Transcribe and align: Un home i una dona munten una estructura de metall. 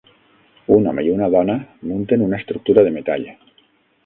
Un 0.77 0.87
home 0.91 1.03
i 1.07 1.11
una 1.15 1.27
dona 1.37 1.57
munten 1.91 2.25
una 2.29 2.41
estructura 2.45 2.87
de 2.89 2.95
metall. 2.97 3.29